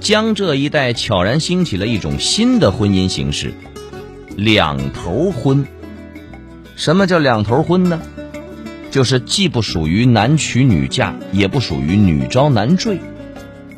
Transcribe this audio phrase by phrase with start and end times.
[0.00, 3.52] 江浙一带悄然兴起了一种新的婚姻形式——
[4.36, 5.66] 两头婚。
[6.76, 8.00] 什么叫两头婚呢？
[8.90, 13.00] 就是既不属于男娶女嫁，也不属于女招男赘。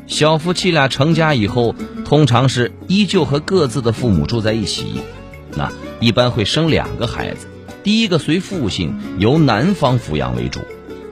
[0.07, 5.01] 小夫妻俩成家以后，通常是依旧和各自的父母住在一起，
[5.55, 7.47] 那一般会生两个孩子，
[7.83, 10.61] 第一个随父姓，由男方抚养为主；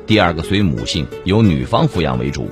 [0.06, 2.50] 第二个随母姓，由女方抚养为主。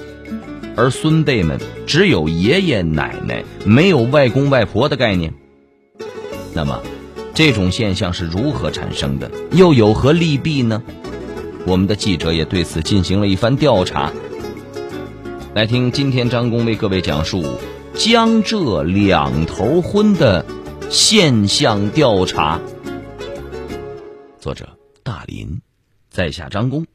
[0.78, 5.34] 而孙辈们只有爷爷奶奶，没有外公外婆的概念。
[6.54, 6.82] 那么，
[7.34, 9.30] 这种现象是如何产生的？
[9.52, 10.84] 又有何利弊呢？
[11.66, 14.14] 我们的记者也对此进行了一番调查。
[15.56, 17.44] 来听今天张工为各位讲述
[17.96, 20.46] 江浙两头婚的
[20.92, 22.62] 现象调查。
[24.40, 24.70] 作者
[25.02, 25.62] 大林，
[26.12, 26.86] 在下张工。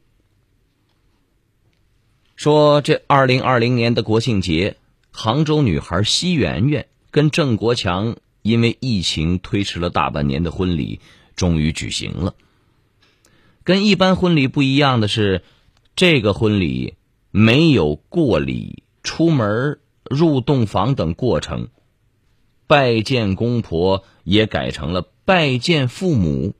[2.43, 4.75] 说这二零二零年的国庆节，
[5.11, 10.99] 杭州女孩奚媛媛跟郑国强因为疫情推迟了大半年的婚礼
[11.37, 12.35] 终于举行了。
[13.63, 15.41] 跟一般婚礼不一样的是，
[15.95, 16.95] 这个婚礼
[17.31, 21.69] 没有过礼、出门、入洞房等过程，
[22.67, 26.53] 拜见公婆也改成了拜见父母，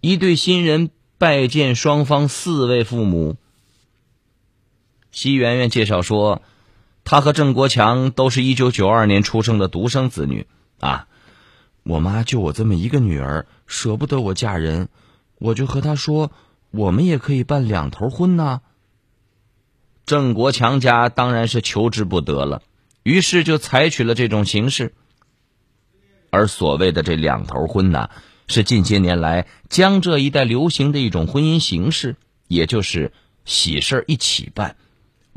[0.00, 0.88] 一对新人
[1.18, 3.34] 拜见双方四位父母。
[5.12, 6.42] 奚媛媛介绍说，
[7.04, 10.46] 她和郑国强都是一九九二年出生的独生子女
[10.78, 11.06] 啊。
[11.82, 14.88] 我妈就我这么一个女儿，舍不得我嫁人，
[15.38, 16.30] 我就和她说，
[16.70, 18.60] 我们也可以办两头婚呐。
[20.06, 22.62] 郑国强家当然是求之不得了，
[23.02, 24.92] 于是就采取了这种形式。
[26.30, 28.10] 而所谓的这两头婚呢，
[28.46, 32.16] 是近些年来江浙一带流行的一种婚姻形式，
[32.46, 33.12] 也就是
[33.44, 34.76] 喜事一起办。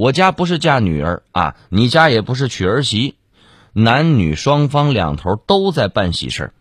[0.04, 3.16] 我家不是嫁女儿啊，你家也不是娶儿媳，
[3.72, 6.52] 男女双方两头都在办喜事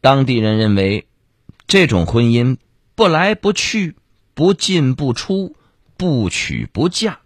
[0.00, 1.06] 当地人认为，
[1.66, 2.56] 这种婚姻
[2.94, 3.94] 不来不去，
[4.32, 5.54] 不进不出，
[5.98, 7.18] 不娶不嫁，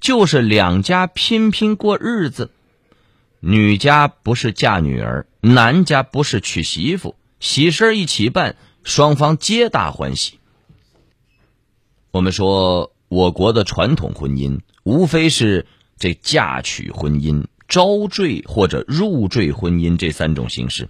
[0.00, 2.52] 就是两家拼拼过日子。
[3.40, 8.54] 女家不是嫁女儿，男家不是娶媳妇，喜事一起办，
[8.84, 10.38] 双方皆大欢喜。
[12.12, 12.92] 我们说。
[13.10, 15.66] 我国的传统婚姻无非是
[15.98, 20.88] 这嫁娶婚姻、招赘或者入赘婚姻这三种形式，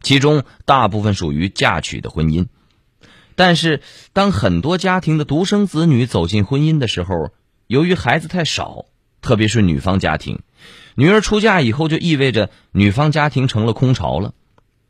[0.00, 2.46] 其中大部分属于嫁娶的婚姻。
[3.34, 3.82] 但是，
[4.14, 7.32] 当很多家庭的独生子女走进婚姻的时候，
[7.66, 8.86] 由于孩子太少，
[9.20, 10.40] 特别是女方家庭，
[10.94, 14.32] 女儿出嫁以后就意味着女方家庭成了空巢了，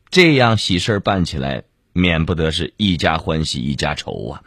[0.09, 4.43] 这样喜事办起来免不得是一家欢喜一家愁啊。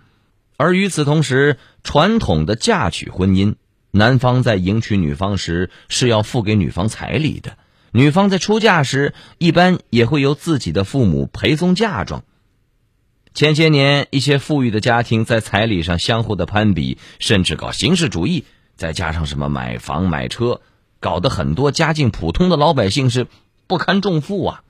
[0.56, 3.56] 而与此同时，传统的嫁娶婚姻，
[3.90, 7.52] 男方在迎娶女方时是要付给女方彩礼的；
[7.92, 12.24] 女方在出嫁时，一般也会由自己的父母陪送嫁妆。
[13.34, 18.46] 前些年，一些富裕的家庭在彩礼上相互的攀比，甚至搞形式主义，
[18.76, 20.62] 再加上什么买房买车，
[21.00, 23.26] 搞得很多家境普通的老百姓是
[23.66, 24.62] 不堪重负啊。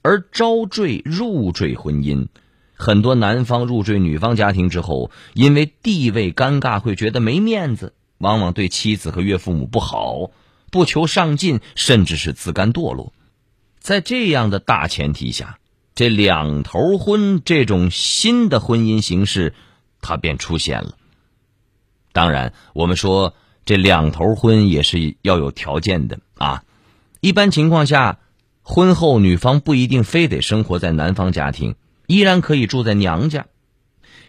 [0.00, 2.28] 而招赘入赘婚姻。
[2.80, 10.30] 很多男方入赘女方家庭之后，因为地位尴尬，会觉得没面子，往往对妻子和岳父母不好，
[10.70, 13.12] 不求上进，甚至是自甘堕落。
[13.80, 15.58] 在这样的大前提下，
[15.94, 19.52] 这两头婚这种新的婚姻形式，
[20.00, 20.96] 它便出现了。
[22.12, 23.34] 当然，我们说
[23.66, 26.64] 这两头婚也是要有条件的啊。
[27.20, 28.20] 一般情况下，
[28.62, 31.74] 婚后女方不一定非得生活在男方家庭。
[32.10, 33.46] 依然可以住在娘家，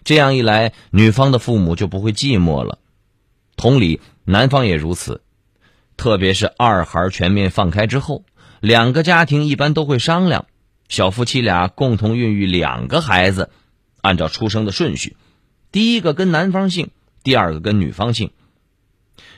[0.04, 2.78] 这样一来，女方的父母就不会寂寞了。
[3.58, 5.24] 同理，男方也如此。
[5.98, 8.24] 特别是二孩全面放开之后，
[8.60, 10.46] 两个家庭一般都会商量，
[10.90, 13.50] 小夫妻俩共同孕育两个孩子，
[14.02, 15.18] 按照出生的顺序，
[15.72, 16.92] 第一个跟男方姓，
[17.24, 18.30] 第二个跟女方姓。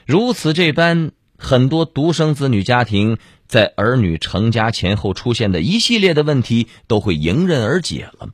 [0.05, 3.17] 如此这般，很多独生子女家庭。
[3.53, 8.29] 在儿女成家前后出现的一系列的问题都会迎刃而解了。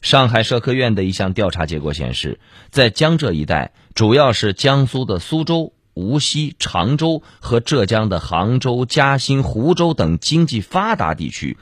[0.00, 2.40] 上海社科院的一项调查结果显示，
[2.70, 11.56] 在江浙一带，主要是江苏的苏州、无锡、常州和浙江的杭州、嘉兴、湖州等经济发达地区，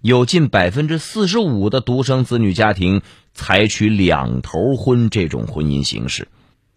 [0.00, 3.00] 有近百分之四十五的独生子女家庭
[3.32, 6.26] 采取两头婚这种婚姻形式。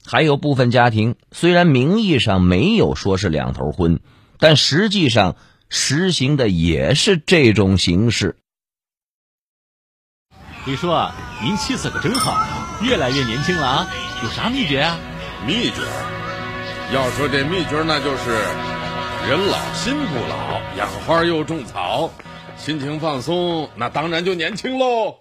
[0.05, 3.99] 还有部分家庭虽然名义上没有说是两头婚，
[4.39, 5.35] 但实际上
[5.69, 8.37] 实行的也是这种形式。
[10.65, 10.91] 李叔，
[11.43, 12.43] 您气色可真好，
[12.81, 13.87] 越来越年轻了啊！
[14.23, 14.97] 有啥秘诀啊？
[15.45, 15.81] 秘诀？
[16.91, 18.31] 要说这秘诀，那就是
[19.27, 22.11] 人老心不老，养花又种草，
[22.57, 25.17] 心情放松，那当然就年轻喽。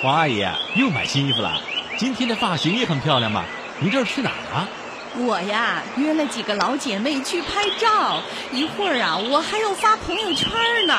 [0.00, 0.42] 黄阿姨
[0.76, 1.60] 又买新衣服了，
[1.98, 3.44] 今天的发型也很漂亮嘛。
[3.80, 4.68] 您这是去哪儿啊？
[5.14, 10.50] 我呀，约了几个老姐妹去拍照，一会儿啊，我还要发朋友圈
[10.86, 10.94] 呢。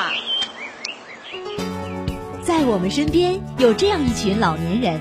[2.40, 5.00] 在我们身边有这样一群老年人，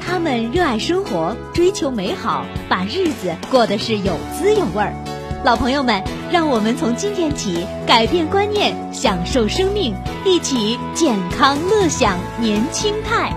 [0.00, 4.94] 他们热爱生活，追求美好，把日子过得是有滋有味儿。
[5.44, 9.92] 老朋友们，让我们从今天起改变观念，享受生命，
[10.24, 13.32] 一起健康乐享年轻态。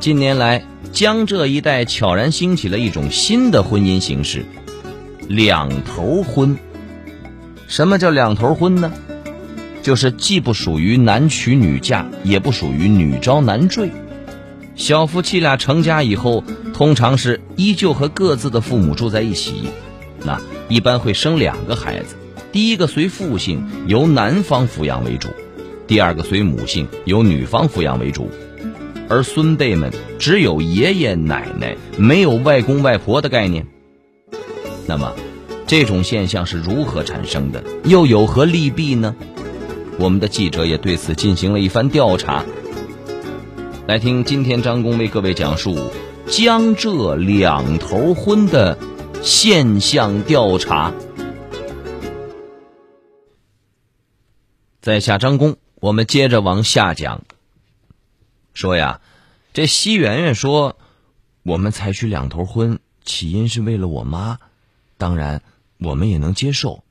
[0.00, 0.64] 近年来，
[0.94, 4.46] 江浙一带悄然兴起了一种新的婚姻形式——
[5.28, 6.56] 两头婚。
[7.68, 8.90] 什么叫两头婚呢？
[9.82, 13.90] 就是既不属于男娶女嫁，也不属于女招男赘。
[14.74, 16.42] 小夫妻俩成家以后，
[16.72, 19.68] 通常是依旧和各自的父母住在一起，
[20.24, 22.16] 那一般会生两个孩子。
[22.50, 25.28] 第一个随父姓，由男方抚养为主；
[25.86, 28.30] 第二个随母姓，由女方抚养为主。
[29.10, 33.66] 而孙辈们只有爷爷奶奶，没有外公外婆的概念。
[34.86, 35.12] 那么？
[35.66, 37.62] 这种现象是如何产生的？
[37.84, 39.14] 又有何利弊呢？
[39.98, 42.44] 我们的记者也对此进行了一番调查。
[43.86, 45.76] 来听今天张工为各位讲述
[46.26, 48.78] 江浙两头婚的
[49.22, 50.92] 现象调查。
[54.80, 57.22] 在下张工，我们接着往下讲。
[58.60, 59.00] 说呀，
[59.54, 60.76] 这西圆圆说，
[61.42, 64.38] 我们采取两头婚，起因是为了我妈，
[64.98, 65.42] 当然。
[65.82, 66.84] 我们也能接受。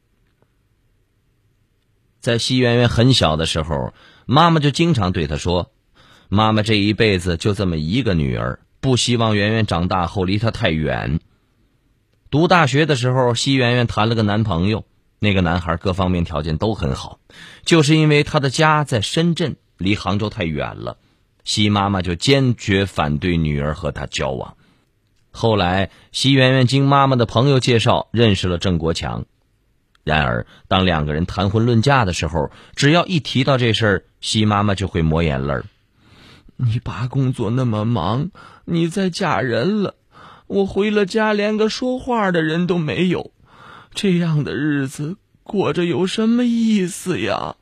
[2.20, 3.94] 在西圆圆很小的时候，
[4.26, 5.70] 妈妈就经常对她说
[6.28, 11.20] ：“妈妈这一辈子就这么一个女儿，不希望圆圆长大后离她太远。”
[12.32, 14.86] 读大学的时候，西圆圆谈了个男朋友，
[15.20, 17.20] 那个男孩各方面条件都很好，
[17.64, 20.98] 就是因为他的家在深圳，离杭州太远了，
[21.44, 24.56] 西妈妈就坚决反对女儿和他交往。
[25.32, 29.26] 后来，西圆圆经妈妈的朋友介绍认识了郑国强。
[30.04, 35.66] 然而，当两个人谈婚论嫁的时候，只要一提到这事儿，西妈妈就会抹眼泪儿。
[36.58, 38.32] 你爸工作那么忙，
[38.66, 39.96] 你再嫁人了，
[40.48, 43.32] 我回了家连个说话的人都没有，
[43.94, 47.56] 这样的日子过着有什么意思呀？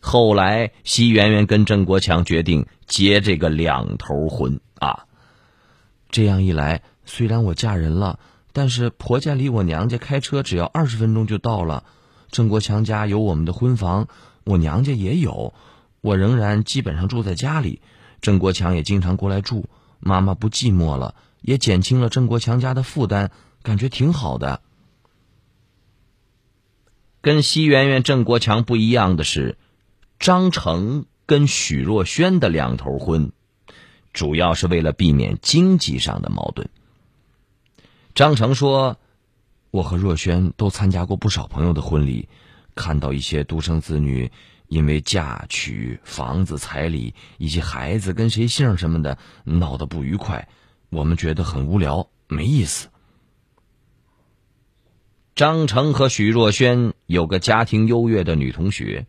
[0.00, 5.04] 后来，西圆圆跟郑国强决定结这个两头婚啊。
[6.10, 8.18] 这样一来，虽然我嫁人了，
[8.52, 11.84] 但是婆家离我娘家开车只要二十分钟就到了。
[12.30, 14.08] 郑国强家有我们的婚房，
[14.44, 15.52] 我娘家也有，
[16.00, 17.80] 我仍然基本上住在家里。
[18.20, 19.68] 郑国强也经常过来住，
[19.98, 23.30] 妈妈不寂寞了，也减轻了郑国强家的负担，
[23.62, 24.62] 感觉挺好的。
[27.20, 29.58] 跟西圆圆、郑国强不一样的是，
[30.20, 33.32] 张成跟许若萱的两头婚。
[34.12, 36.68] 主要是为了避免经济上的矛盾。
[38.12, 38.98] 张成说
[39.70, 42.28] ：“我和若萱都参加过不少朋友的婚礼，
[42.74, 44.32] 看到一些独生子女
[44.66, 50.48] 因为嫁娶、房子、彩礼以及孩子跟谁姓什么的闹得不愉快，
[50.88, 52.88] 我们觉得很无聊，没意思。”
[55.36, 59.06] 张成和许若萱有个家庭优越的女同学，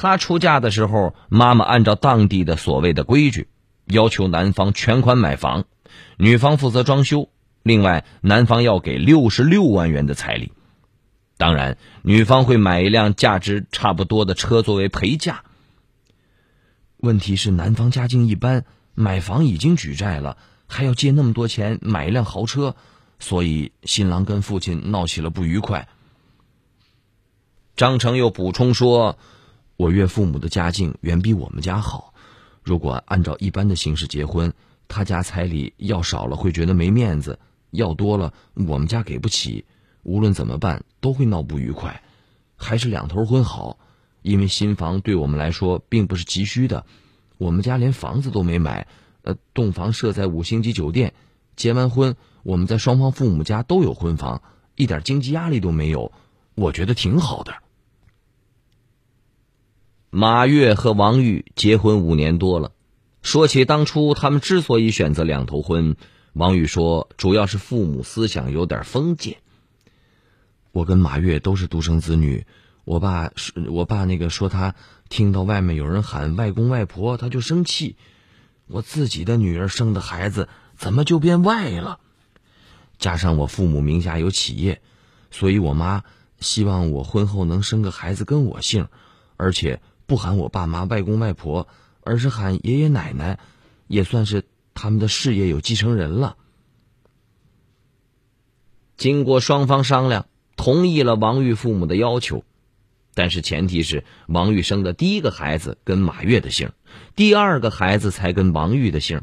[0.00, 3.48] 她出嫁的时候，妈妈按照当地的所谓的规矩。
[3.84, 5.64] 要求男方全款买房，
[6.18, 7.30] 女方负责装修。
[7.64, 10.52] 另外，男方要给六十六万元的彩礼。
[11.36, 15.42] 当然，女方会买一辆价值差不多的车作为陪嫁。
[16.98, 18.64] 问题是，男方家境一般，
[18.94, 20.36] 买房已经举债了，
[20.68, 22.76] 还要借那么多钱买一辆豪车，
[23.18, 25.88] 所以新郎跟父亲闹起了不愉快。
[27.74, 29.18] 张成又补充说
[29.78, 32.12] ：“我岳父母的家境远比我们家好。”
[32.64, 34.52] 如果按照一般的形式结婚，
[34.88, 37.38] 他家彩礼要少了会觉得没面子，
[37.70, 39.64] 要多了我们家给不起，
[40.02, 42.02] 无论怎么办都会闹不愉快，
[42.56, 43.78] 还是两头婚好，
[44.22, 46.84] 因为新房对我们来说并不是急需的，
[47.38, 48.88] 我们家连房子都没买，
[49.22, 51.14] 呃，洞房设在五星级酒店。
[51.54, 54.42] 结完婚，我们在双方父母家都有婚房，
[54.74, 56.12] 一点经济压力都没有，
[56.54, 57.54] 我觉得挺好的。
[60.10, 62.72] 马月和王玉结婚五年多了，
[63.20, 65.96] 说起当初他们之所以选择两头婚，
[66.32, 69.36] 王玉说主要是父母思想有点封建。
[70.72, 72.46] 我跟马月都是独生子女，
[72.84, 73.30] 我爸
[73.70, 74.74] 我爸那个说他
[75.10, 77.96] 听到外面有人喊外公外婆，他就生气。
[78.66, 82.00] 我自己的女儿生的孩子怎么就变外了？
[82.98, 84.80] 加上我父母名下有企业，
[85.30, 86.02] 所以我妈
[86.40, 88.88] 希望我婚后能生个孩子跟我姓，
[89.36, 91.68] 而且不喊我爸妈外公外婆，
[92.02, 93.38] 而是喊爷爷奶奶，
[93.86, 94.42] 也算是
[94.74, 96.36] 他们的事业有继承人了。
[98.96, 100.26] 经过双方商量。
[100.60, 102.42] 同意了王玉父母的要求，
[103.14, 106.72] 但是前提是王玉生的第一个孩子跟马月的姓，
[107.14, 109.22] 第二个孩子才跟王玉的姓。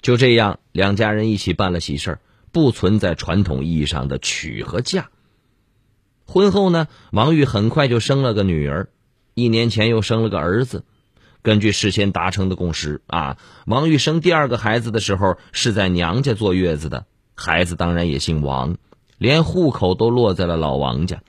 [0.00, 2.20] 就这样，两家人一起办了喜事
[2.52, 5.10] 不存在传统意义上的娶和嫁。
[6.24, 8.90] 婚后呢，王玉很快就生了个女儿，
[9.38, 10.84] 一年前又生了个儿子。
[11.42, 18.76] 根据事先达成的共识啊，王玉生第二个孩子的时候是在娘家坐月子的，孩子当然也姓王。
[19.16, 21.22] 连户口都落在了老王家。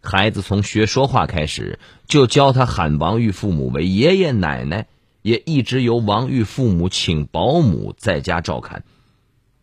[0.00, 4.86] 孩子从学说话开始，就教他喊王玉父母为爷爷奶奶，
[5.22, 8.84] 也一直由王玉父母请保姆在家照看。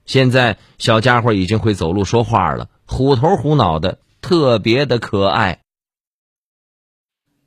[0.05, 5.62] 现在小家伙已经会走路说话了，虎头虎脑的，特别的可爱。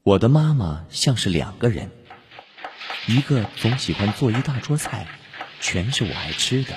[0.07, 1.91] 我的妈妈像是两个人，
[3.09, 5.05] 一个总喜欢做一大桌菜，
[5.61, 6.75] 全是我爱吃的；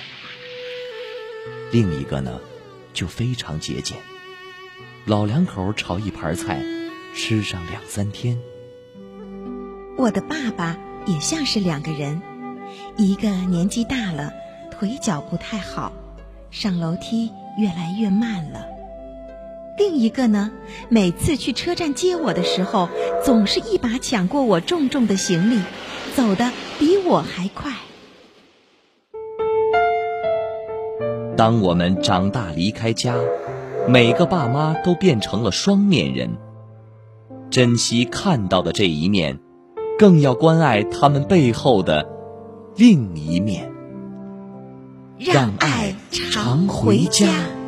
[1.72, 2.40] 另一个呢？
[2.92, 4.00] 就非常节俭，
[5.06, 6.60] 老两口炒一盘菜，
[7.14, 8.36] 吃上两三天。
[9.96, 12.20] 我的爸爸也像是两个人，
[12.98, 14.34] 一个年纪大了，
[14.72, 15.94] 腿脚不太好，
[16.50, 18.66] 上楼梯越来越慢了；
[19.80, 20.52] 另一个呢，
[20.90, 22.90] 每次去车站接我的时候，
[23.24, 25.62] 总是一把抢过我重重的行李，
[26.14, 27.72] 走得比我还快。
[31.38, 33.16] 当我们长大离开家，
[33.88, 36.32] 每个爸妈都变成了双面人。
[37.50, 39.40] 珍惜看到的这一面，
[39.98, 42.06] 更要关爱他们背后的
[42.76, 43.72] 另一面。
[45.18, 47.59] 让爱常回家。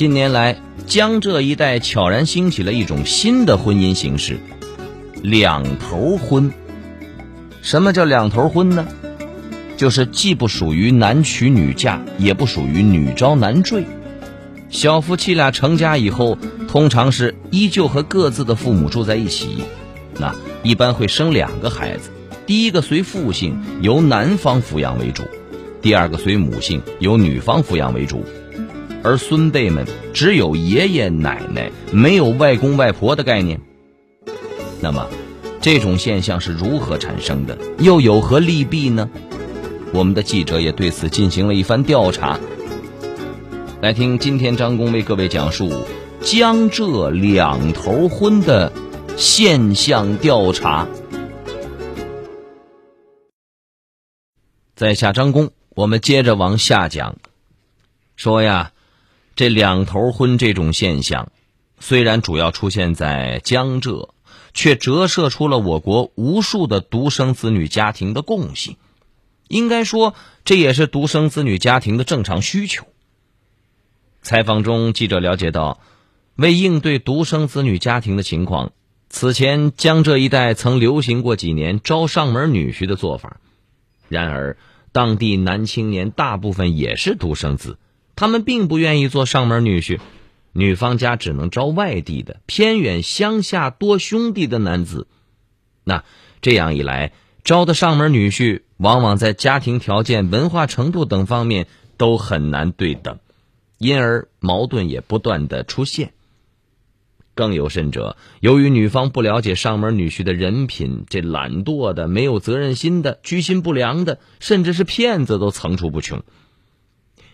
[0.00, 4.38] 近年来，江浙一带悄然兴起了一种新的婚姻形式——
[5.22, 6.50] 两头婚。
[7.60, 8.88] 什么叫两头婚呢？
[9.76, 13.84] 就是既不属于男娶女嫁，也不属于女招男赘。
[14.70, 19.64] 小夫妻俩成家以后，通常是依旧和各自的父母住在一起。
[20.18, 22.08] 那一般会生两个孩子，
[22.46, 25.24] 第一个随父姓，由男方抚养为主；
[25.82, 28.24] 第二个随母姓，由女方抚养为主。
[29.02, 33.60] 而孙辈们只有爷爷奶奶，没有外公外婆的概念。
[34.80, 35.08] 那么，
[35.60, 37.56] 这种现象是如何产生的？
[37.78, 39.08] 又有何利弊呢？
[39.92, 42.38] 我们的记者也对此进行了一番调查。
[43.80, 45.72] 来听今天张工为各位讲述
[46.20, 48.70] 江浙两头婚的
[49.16, 50.86] 现象调查。
[54.76, 57.16] 在下张工，我们接着往下讲。
[58.16, 58.72] 说呀，
[59.36, 61.32] 这两头婚这种现象，
[61.78, 64.10] 虽然主要出现在江浙，
[64.52, 68.76] 却折射出了我国无数的独生子女家庭的共性。
[69.48, 72.86] 应该说，这也是独生子女家庭的正常需求。
[74.22, 75.80] 采访中，记者了解到，
[76.36, 78.72] 为应对独生子女家庭的情况，
[79.08, 83.40] 此前江浙一带曾流行过几年招上门女婿的做法。
[84.08, 84.56] 然而，
[84.92, 87.78] 当地男青年大部分也是独生子，
[88.20, 89.98] 他们并不愿意做上门女婿，
[90.52, 95.06] 女方家只能招外地的、偏远乡下多兄弟的男子。
[95.84, 96.04] 那
[96.42, 97.12] 这样一来，
[97.44, 98.60] 招的上门女婿。
[98.76, 103.20] 往往在家庭条件、文化程度等方面都很难对等，
[103.78, 106.12] 因而矛盾也不断的出现。
[107.34, 116.22] 更有甚者，由于女方不了解上门女婿的人品，这懒惰的、没有责任心的、居心不良的，甚至是骗子都层出不穷。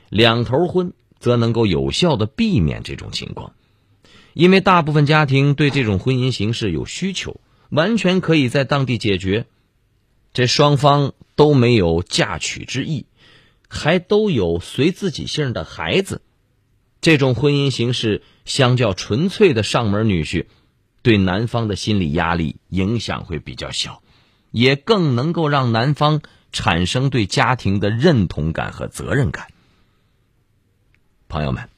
[0.08, 3.52] 两头婚则能够有效的避免这种情况，
[4.34, 9.46] 因为大部分家庭对这种婚姻形式有需求，完全可以在当地解决。
[10.32, 11.12] 这双方。
[11.36, 13.04] 都没有嫁娶之意，
[13.68, 16.22] 还都有随自己姓的孩子，
[17.02, 20.46] 这种婚姻形式相较纯粹的上门女婿，
[21.02, 24.02] 对男方的心理压力影响会比较小，
[24.50, 26.22] 也更能够让男方
[26.52, 29.48] 产生对家庭的认同感和责任感。
[31.28, 31.68] 朋友们，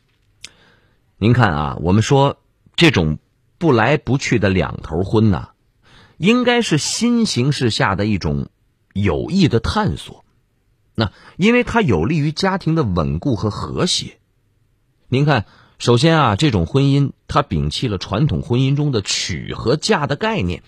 [1.17, 2.39] 您看啊，我们说
[2.77, 3.19] 这种
[3.59, 5.51] 不来不去的两头婚呐，
[6.17, 8.49] 应该是新形势下的一种
[8.93, 10.25] 有益的探索。
[10.95, 14.19] 那因为它有利于家庭的稳固和和谐。
[15.09, 15.47] 您看。
[15.81, 20.65] 首先啊，这种婚姻它摒弃了传统婚姻中的娶和嫁的概念，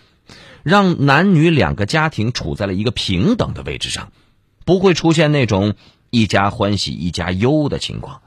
[0.63, 4.13] 让男女两个家庭处在了一个平等的位置上，
[4.65, 5.75] 不会出现那种
[6.11, 8.23] 一家欢喜一家忧的情况，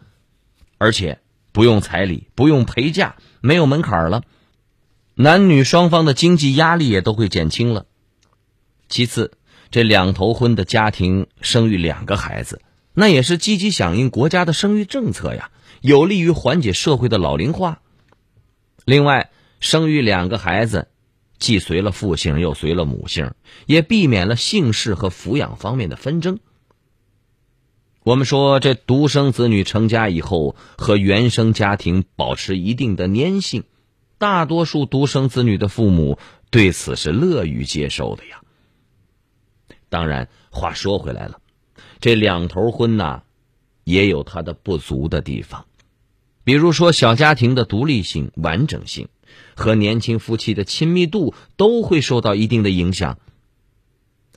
[0.84, 1.22] 而且
[1.54, 4.24] 不用彩礼，不用陪嫁，没有门槛了，
[5.16, 7.86] 男女双方的经济压力也都会减轻了。
[8.90, 9.32] 其次，
[9.72, 12.62] 这两头婚的家庭生育两个孩子，
[12.94, 15.52] 那也是积极响应国家的生育政策呀。
[15.80, 17.80] 有利于缓解社会的老龄化。
[18.84, 20.90] 另外，生育两个孩子，
[21.40, 23.32] 既随了父姓又随了母姓，
[23.68, 26.40] 也避免了姓氏和抚养方面的纷争。
[28.04, 33.64] 我们说，这独生子女成家以后和原生家庭保持一定的粘性，
[34.18, 36.20] 大多数独生子女的父母
[36.52, 38.42] 对此是乐于接受的呀。
[39.88, 41.40] 当然，话说回来了，
[42.02, 43.22] 这两头婚呐，
[43.86, 45.66] 也有它的不足的地方。
[46.44, 49.08] 比如说，小家庭的独立性、完整性
[49.56, 53.18] 和年轻夫妻的亲密度都会受到一定的影响。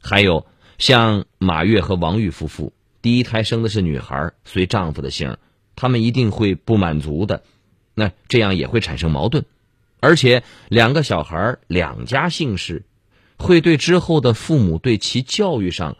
[0.01, 0.47] 还有
[0.79, 2.73] 像马月和王玉夫妇，
[3.07, 5.37] 第一胎生的是女孩，随丈夫的姓，
[5.77, 7.45] 他们一定会不满足的，
[7.95, 9.45] 那这样也会产生矛盾。
[10.01, 12.85] 而且两个小孩两家姓氏，
[13.37, 15.97] 会对之后的父母对其教育上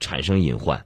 [0.00, 0.84] 产生隐患，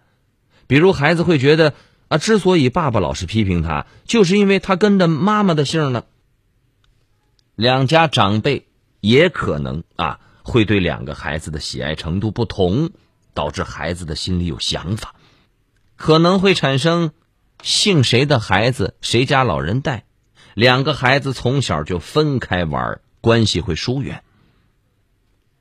[0.68, 1.74] 比如孩子会觉得。
[2.06, 6.04] 啊，之所以爸爸老是批评他，就是因为他跟着妈妈的姓呢。
[7.56, 8.68] 两家长辈
[9.00, 12.90] 也可能啊，会对两个孩子的喜爱程度不同，
[13.32, 15.14] 导致孩子的心里有想法，
[15.96, 17.12] 可能会产生
[17.62, 20.04] 姓谁的孩子谁家老人带，
[20.54, 24.22] 两个孩子从小就分开玩，关系会疏远。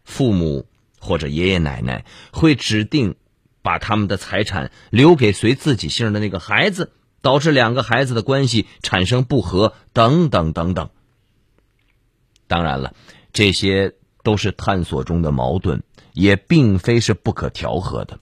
[0.03, 0.67] 父母
[0.99, 3.15] 或者爷爷奶奶会指定。
[3.63, 6.91] 把他们的财产留给随自己姓的那个孩子，
[7.21, 10.89] 导致两个孩子的关系产生不和，等等等等。
[12.45, 12.93] 当然了，
[13.31, 18.19] 这些都是探索中的矛盾，也并非是不可调和的。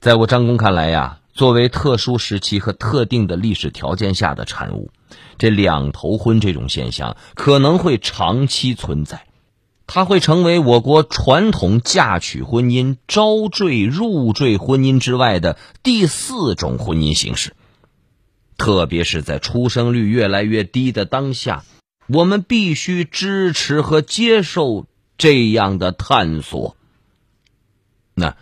[0.00, 4.90] 在我张工看来呀，作为特殊时期和特定的历史条件下的产物，
[5.36, 9.26] 这两头婚这种现象可能会长期存在。
[9.86, 17.54] 它会成为我国传统嫁娶婚姻、招赘、入赘婚姻之外的第四种婚姻形式。
[18.56, 21.64] 特别是在出生率越来越低的当下，
[22.06, 24.86] 我们必须支持和接受
[25.18, 26.74] 这样的探索。
[28.14, 28.36] 那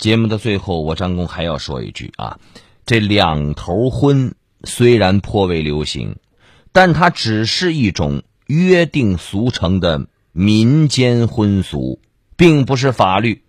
[0.00, 2.40] 节目的最后，我张工还要说一句啊：
[2.86, 4.34] 这两头婚
[4.64, 6.16] 虽然颇为流行，
[6.72, 10.08] 但它只是一种约定俗成的。
[10.32, 12.00] 民间婚俗
[12.36, 13.42] 并不是法律，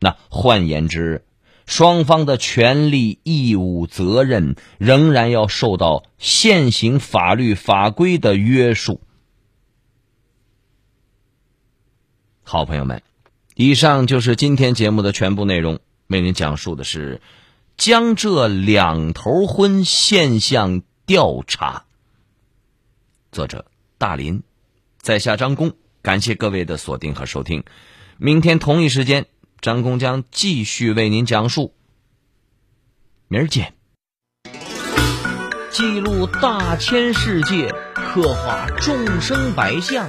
[0.00, 1.26] 那换言之，
[1.66, 9.02] 双方的权利、义务、责任仍然要受到现行法律法规的约束。
[12.42, 13.02] 好朋友们，
[13.60, 17.20] 以上就是今天节目的全部内容，为您讲述的是
[17.76, 21.84] 江浙两头婚现象调查。
[23.32, 23.66] 作者
[23.98, 24.44] 大林，
[25.00, 25.72] 在下张工。
[26.02, 27.64] 感谢各位的锁定和收听，
[28.16, 29.26] 明天同一时间，
[29.60, 31.74] 张工将继续为您讲述。
[33.26, 33.74] 明儿见。
[35.72, 40.08] 记录大千世界，刻画众生百相，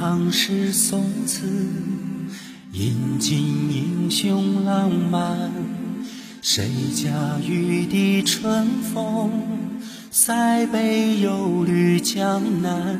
[0.00, 1.44] 唐诗宋词，
[2.70, 5.50] 饮尽英雄浪漫。
[6.40, 7.10] 谁家
[7.44, 9.28] 玉笛春风，
[10.12, 12.96] 塞北又绿江南。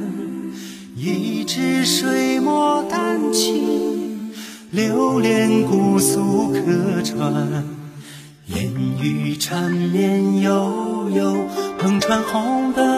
[0.96, 4.32] 一支水墨丹青，
[4.72, 7.64] 流连姑苏客船。
[8.46, 11.46] 烟雨缠绵悠悠，
[11.80, 12.97] 篷船红灯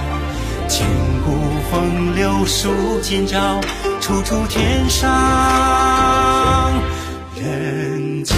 [0.81, 0.89] 千
[1.23, 1.31] 古
[1.69, 3.61] 风流数今朝，
[3.99, 6.73] 处处天上
[7.35, 8.35] 人间。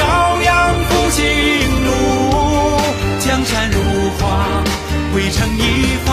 [0.00, 1.22] 朝阳复兴
[1.84, 1.90] 路，
[3.18, 3.76] 江山如
[4.18, 4.24] 画，
[5.12, 5.60] 汇成一
[6.06, 6.08] 方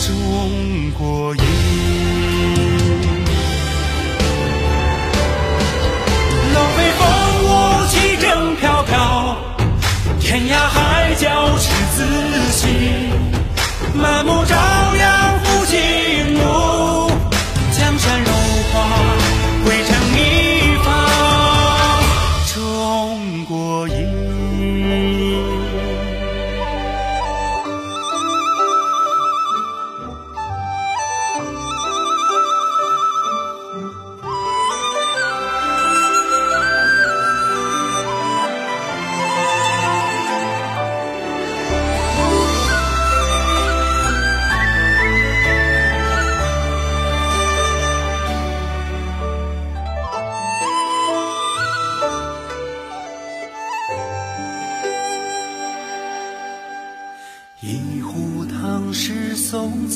[0.00, 0.06] 中
[0.98, 1.42] 国印。
[6.52, 7.00] 龙飞凤
[7.46, 7.48] 舞，
[7.88, 9.36] 旗正飘飘，
[10.20, 10.83] 天涯海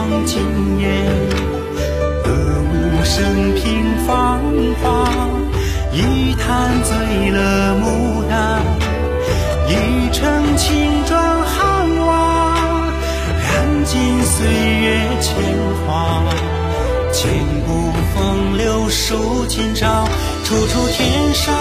[0.00, 0.40] 望今
[0.78, 0.88] 夜，
[2.24, 4.40] 歌舞升平芳
[4.82, 5.06] 华，
[5.92, 8.62] 一坛醉了牡丹，
[9.68, 12.56] 一程青砖汉瓦，
[13.42, 15.36] 燃尽岁月铅
[15.86, 16.24] 华，
[17.12, 17.30] 千
[17.66, 20.08] 古风流数今朝，
[20.44, 21.54] 处处天上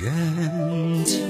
[0.00, 1.27] 人间。